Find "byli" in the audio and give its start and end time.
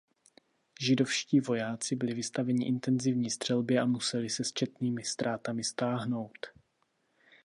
1.95-2.13